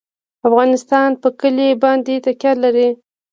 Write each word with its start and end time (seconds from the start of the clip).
افغانستان 0.47 1.09
په 1.21 1.29
کلي 1.39 1.69
باندې 1.83 2.13
تکیه 2.25 2.53
لري. 2.63 2.89